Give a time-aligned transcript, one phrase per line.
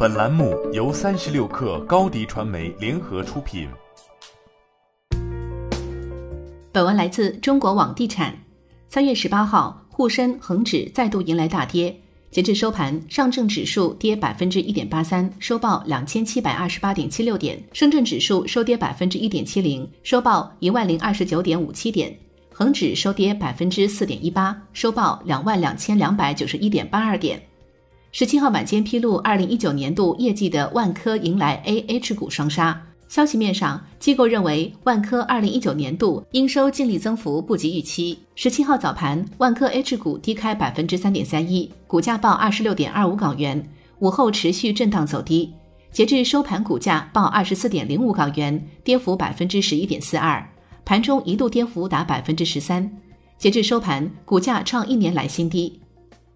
[0.00, 3.68] 本栏目由三十六氪高低传媒联合出品。
[6.70, 8.32] 本文来自中国网地产。
[8.86, 11.92] 三月十八号，沪深恒指再度迎来大跌，
[12.30, 22.08] 截至收盘，上证指数跌百分之一点八三，收报两千七百二十八点七六点；深圳指数收跌百分之一点七零，收报一万零二十九点五七点；
[22.52, 27.42] 恒指收跌百分之四点一八，收报两万两千两百九十一点八二点。
[28.10, 32.80] 十七号晚间披露，二零一九年度业绩的万科迎来 A H 股双杀。
[33.06, 38.18] 消息面上，机构认为万科二零一九年度应收净利增幅不及预期。
[38.34, 43.62] 十七号早盘，万科 H 股低开百分之三点三一，股价报二十六点二五港元。
[43.98, 45.52] 午后持续震荡走低，
[45.92, 50.42] 截至收盘，股价报二十四点零五港元，跌幅百分之十一点四二。
[50.84, 52.90] 盘中一度跌幅达百分之十三，
[53.36, 55.78] 截至收盘，股价创一年来新低。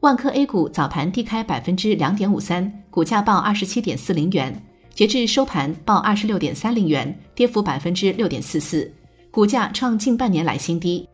[0.00, 4.50] 万科 A 股早盘低开百分之两点五三，股价报二十七点四零元，
[4.94, 8.90] 截至收盘报二十六点三零元，跌幅百分之六点四四，
[9.30, 11.06] 股价创近半年来新低。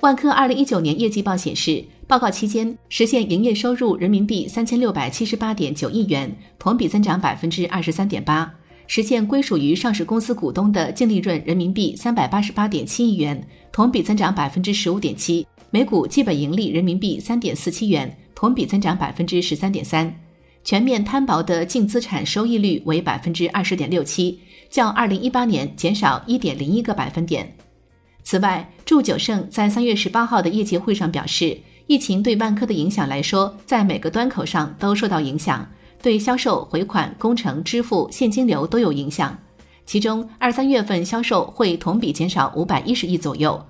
[0.00, 8.52] 万科二零一九年业绩报显示，报告期间实现营业收入人民币三千六百七十八点九亿元，同比增长百分之二十三点八，
[8.88, 13.40] 实现归属于上市公司股东的净利润人民币三百八十八点七亿元，
[13.70, 15.46] 同比增长百分之十五点七。
[15.76, 20.10] 每股基本盈利人民币三点四七元，同比增长百分之十三点三，
[20.64, 27.54] 全面摊薄的净资产收益率为百分之二十点六七，较二零一八年减少一点零一个百分点。
[28.22, 39.36] 此外，祝九胜在三月十八号的业绩会上表示，疫情对万科的影响来说，在每个端口上都受到影响，对销售、回款、工程、支付、现金流都有影响。
[39.84, 43.62] 其中，二三月份销售会同比减少五百一十亿左右。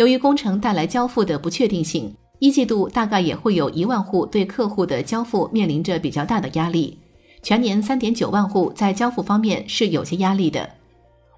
[0.00, 6.96] 由于工程带来交付的不确定性，一季度大概也会有一万户对客户的交付面临着比较大的压力。
[7.42, 10.66] 全年三点九万户在交付方面是有些压力的。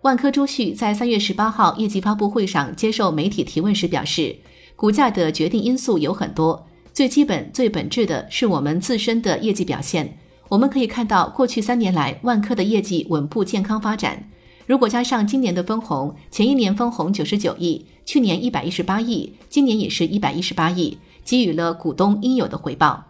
[0.02, 4.36] 万科朱旭在三月十八号业绩发布会上接受媒体提问时表示，
[4.76, 10.16] 股价的决定因素有很多，最基本、最本质的是我们自身的业绩表现。
[10.48, 14.24] 我们可以看到，过去三年来万科的业绩稳步健康发展。
[14.66, 23.04] 如果加上今年的分红，前一年分红九十九亿，去年一百一十八亿，今年也是一百一十八亿，给予了股东应有的回报。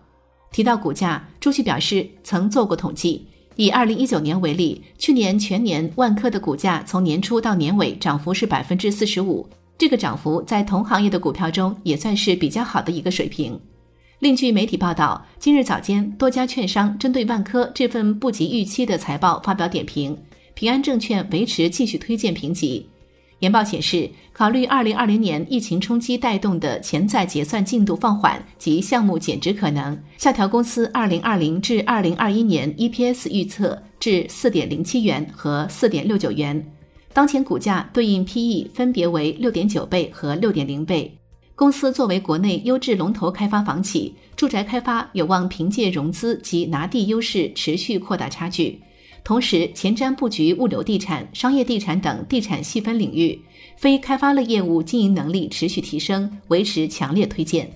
[0.50, 3.26] 提到股价，朱旭表示曾做过统计，
[3.56, 9.48] 以二零一九年为例，去年全年万科的股价从年初到年尾涨幅是百分之四十五，
[9.78, 13.58] 这个涨幅在同行业的股票中也算是比较好的一个水平。
[14.18, 20.16] 另据媒体报道，今日早间多家券商针对万科这份不及预期的财报发表点评。
[20.54, 22.86] 平安证券维持继续推荐评级。
[23.42, 36.64] 研报显示，考虑二零二零年疫情冲击带动的潜在结算进度放缓及项目减值可能，下调公司二零二零至二零二一年 EPS 预测至四点零七元和四点六九元。
[37.12, 41.12] 当前股价对应 PE 分别为六点九倍和六点零倍。
[41.56, 48.80] 公司作为国内优质龙头开发房企，住宅开发有望凭借融资及拿地优势持续扩大差距。
[49.24, 53.40] 同时，前瞻布局物流地产、商业地产等地产细分领域，
[53.76, 57.70] 非开发类业务经营能力持续提升，维持强烈推荐。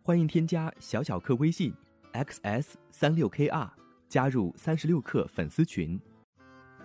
[0.00, 1.74] 欢迎添加小小客微信
[2.12, 3.68] xs 三六 kr，
[4.08, 6.00] 加入三十六氪粉丝群。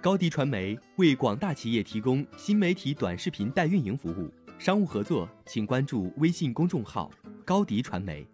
[0.01, 7.11] 高迪传媒为广大企业提供新媒体短视频代运营服务，商务合作请关注微信公众号
[7.45, 8.25] 高迪传媒。